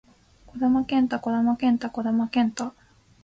[0.55, 2.73] 児玉幹太児玉幹太児玉幹太